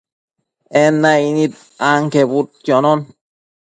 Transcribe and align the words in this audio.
En 0.83 0.93
naicnid 1.03 1.53
anquebudquionon 1.91 2.99